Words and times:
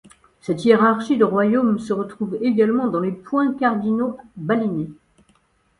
Cette 0.41 0.65
hiérarchie 0.65 1.17
de 1.19 1.23
royaume 1.25 1.77
se 1.77 1.93
retrouve 1.93 2.35
également 2.41 2.87
dans 2.87 3.01
les 3.01 3.11
points 3.11 3.53
cardinaux 3.53 4.17
balinais. 4.35 4.89